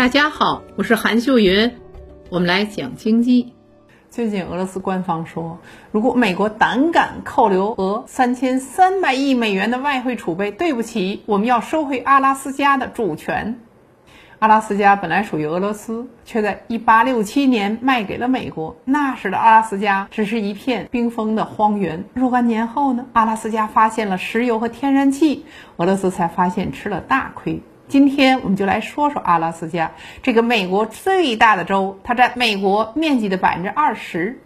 [0.00, 1.72] 大家好，我是韩秀云，
[2.30, 3.52] 我们来讲经济。
[4.08, 5.58] 最近俄罗斯官方说，
[5.92, 13.60] 如果美国胆敢扣留俄三千三百亿美元的外汇储备，对不起，我们要收回阿拉斯加的主权。
[14.38, 18.76] 阿拉斯加本来属于俄罗斯，却在1867年卖给了美国。
[18.86, 22.06] 那时的阿拉斯加只是一片冰封的荒原。
[22.14, 25.44] 若干年后呢，阿拉斯加发现了石油和天然气，
[25.76, 27.60] 俄罗斯才发现吃了大亏。
[27.90, 29.90] 今天我们就来说说阿拉斯加
[30.22, 34.38] 这个美国最大的州，它占美国面积的百分之二十。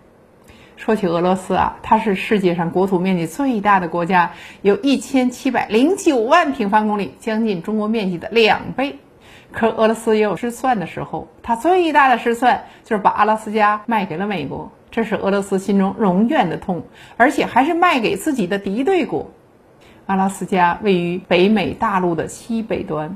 [0.78, 4.32] 说起俄罗斯啊，它是世界上国土面积最大的国家，
[4.62, 8.96] 有一千七百零九万平方公里，将近中国面积的两倍。
[9.52, 16.84] 可俄罗斯也有失算的时候，它最大的失算就是把阿拉斯加卖给了美国，这是俄罗斯心中永远的痛，
[17.18, 19.30] 而且还是卖给自己的敌对国。
[20.06, 23.14] 阿拉斯加位于北美大陆的西北端。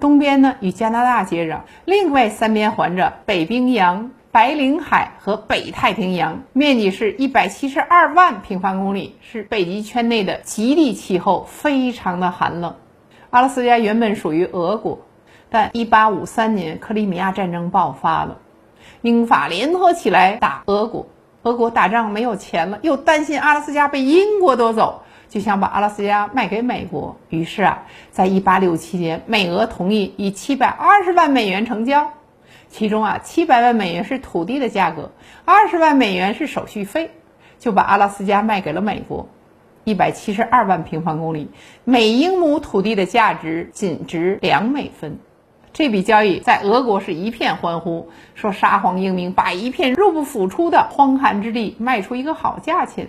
[0.00, 12.74] 东边呢与加拿大接壤，另外三边环着北冰洋、白令海和北太平洋，面积是一百七十二万平方公里，是北极圈内的极地气候，非常的寒冷。
[13.30, 14.98] 阿拉斯加原本属于俄国，
[15.50, 18.38] 但一八五三年克里米亚战争爆发了，
[19.02, 21.06] 英法联合起来打俄国，
[21.42, 25.03] 俄国打仗没有钱了，又担心阿拉斯加被英国夺走。
[25.34, 27.82] 就想把阿拉斯加卖给美国，于是啊，
[28.12, 32.12] 在一八六七年，美俄同意以七百二十万美元成交，
[32.68, 35.10] 其中啊，七百万美元是土地的价格，
[35.44, 37.10] 二十万美元是手续费，
[37.58, 39.28] 就把阿拉斯加卖给了美国，
[39.82, 41.50] 一百七十二万平方公里，
[41.82, 45.18] 每英亩土地的价值仅值两美分。
[45.72, 53.08] 这笔交易在俄国是一片欢呼，说沙皇英明把一片入不敷出的荒寒之地卖出一个好价钱。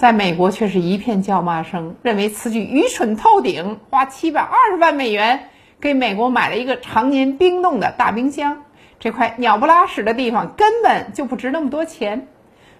[0.00, 8.62] 在美国却是一片叫骂声，认为此举愚蠢透顶，花七百二十万美元给美国买了一个常年冰冻的大冰箱，
[8.98, 12.28] 这块鸟不拉屎的地方根本就不值那么多钱。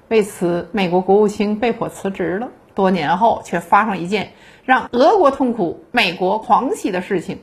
[0.09, 2.49] 为此，美国国务卿被迫辞职了。
[2.75, 4.33] 多年后，却发生一件
[4.65, 7.41] 让俄国痛苦、美国狂喜的事情。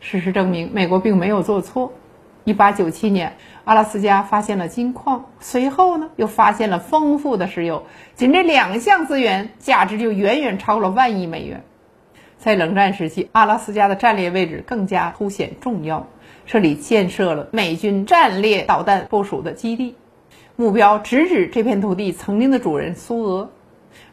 [0.00, 1.94] 事实证明，美国并没有做错。
[2.44, 7.84] 一八九七年，阿拉斯加发现了金矿，随后呢，又发现了丰富的石油。
[8.14, 11.64] 仅这两项资源，价值就远远超过了万亿美元。
[12.36, 16.06] 在冷战时期，阿拉斯加的战略位置更加凸显重要。
[16.44, 19.96] 这里建设了美军战略导弹部署的基地，
[20.54, 23.50] 目标直指这片土地曾经的主人苏俄。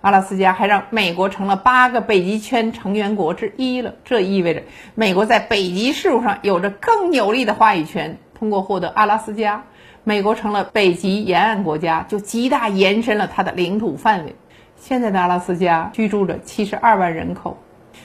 [0.02, 4.64] 阿拉斯加还让美国成了八个北极圈成员国之一了，这意味着
[4.96, 8.18] 美国在北极事务上有着更有力的话语权。
[8.34, 9.66] 通过获得阿拉斯加，
[10.04, 14.36] 美国成了北极沿岸国家，就极大延伸了它的领土范围。
[14.78, 17.58] 现在的阿拉斯加居住着七十二万人口，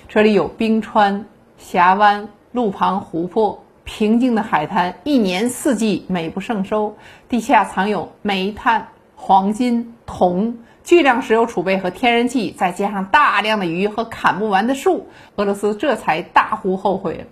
[0.08, 1.24] 这里有冰川、
[1.56, 6.98] 峡湾、路旁湖泊、平静的海滩，一年四季美不胜收。
[7.30, 10.58] 地下藏有煤炭、黄金、铜。
[10.86, 17.24] 巨量石油储备和天然气，再加上大量的鱼和砍不完的树，俄罗斯这才大呼后悔了。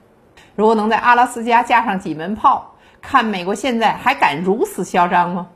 [0.57, 5.47] 如果能在阿拉斯加架上几门炮，看美国现在还敢如此嚣张吗？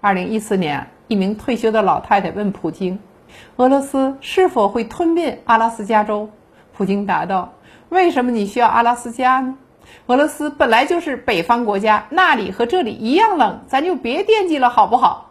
[0.00, 2.98] 二零一四年，一名退休的老太太问普京
[3.54, 6.30] ：“俄罗斯是否会吞并阿拉斯加州？”
[6.76, 7.52] 普京答道
[7.88, 9.54] ：“为什么你需要阿拉斯加呢？
[10.06, 15.26] 俄罗斯本来就是北方国家，那里和这里一样冷，咱就别惦记了，好不好？”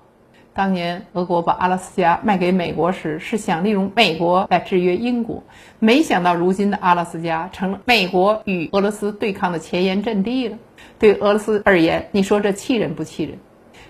[0.58, 5.44] 当年俄国把阿拉斯加卖给美国时，是想利用美国来制约英国，
[5.78, 10.58] 没想到如今的阿拉斯加成了美国与俄罗斯对抗的前沿阵地了。
[10.98, 13.38] 对俄罗斯而言，你说这气人不气人？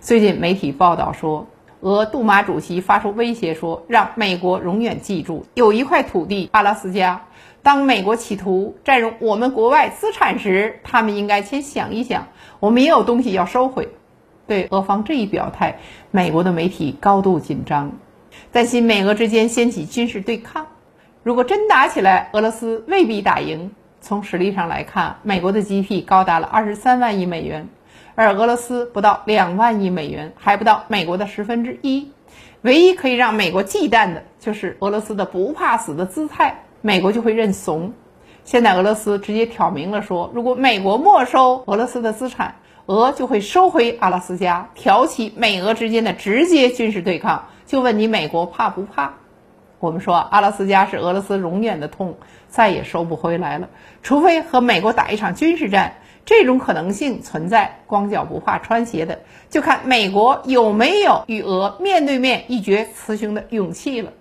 [0.02, 1.48] 最近媒体报道说，
[1.80, 7.28] 俄杜马主席发出威胁说，让美国永远记住，有一块土地阿拉斯加，
[7.64, 12.28] 当美国企图占用我们国外资产时，他们应该先想一想，
[12.60, 13.88] 我们也有东西要收回。
[14.48, 15.80] 对俄方这一表态，
[16.12, 17.92] 美国的媒体高度紧张，
[18.52, 20.68] 担心美俄之间掀起军事对抗。
[21.24, 23.72] 如果真打起来，俄罗斯未必打赢。
[24.00, 27.68] 从实力上来看，美国的 GDP 高达了二十三万亿美元，
[28.16, 32.12] 而俄罗斯不到两万亿美元，还不到美国的十分之一。
[32.62, 37.94] 唯一可以让美国忌惮的就是俄罗斯的不怕死的姿态，美国就会认怂。
[38.46, 42.56] 现在俄罗斯直接挑明了说，如果美国没收俄罗斯的资产，
[42.88, 47.50] 俄就会收回阿拉斯加，挑起美俄之间的直接军事对抗。
[47.66, 49.16] 就问你，美国怕不怕？
[49.80, 52.18] 我们说，阿拉斯加是俄罗斯永远的痛，
[52.48, 53.68] 再也收不回来了。
[54.04, 57.82] 除非和美国打一场军事战，这种可能性存在。
[57.88, 59.20] 光脚不怕穿鞋的，
[59.50, 64.14] 就看美国有没有与俄面对面一决雌雄的勇气了。